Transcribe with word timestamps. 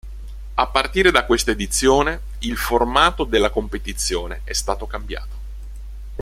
A 0.55 0.65
partire 0.65 1.11
da 1.11 1.25
questa 1.25 1.51
edizione, 1.51 2.21
il 2.39 2.57
formato 2.57 3.23
della 3.23 3.51
competizione 3.51 4.41
è 4.45 4.51
stato 4.53 4.87
cambiato. 4.87 5.37